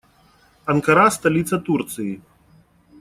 Анкара- 0.65 1.09
столица 1.11 1.59
Турции. 1.63 2.21